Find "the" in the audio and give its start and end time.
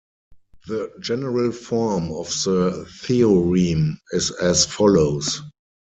0.65-0.91, 2.43-2.89